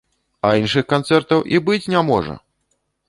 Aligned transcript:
А 0.47 0.53
іншых 0.61 0.87
канцэртаў 0.93 1.43
і 1.57 1.61
быць 1.67 1.81
не 1.95 2.01
можа! 2.09 2.33